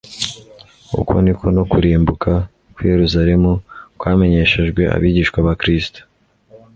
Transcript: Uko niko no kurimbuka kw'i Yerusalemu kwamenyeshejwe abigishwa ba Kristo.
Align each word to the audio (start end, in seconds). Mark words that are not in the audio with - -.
Uko 0.99 1.13
niko 1.23 1.45
no 1.55 1.63
kurimbuka 1.71 2.31
kw'i 2.73 2.87
Yerusalemu 2.93 3.51
kwamenyeshejwe 3.99 4.81
abigishwa 4.95 5.39
ba 5.47 5.53
Kristo. 5.61 5.99